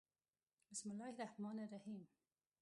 [0.71, 2.07] بسم الله الرحمن الرحیم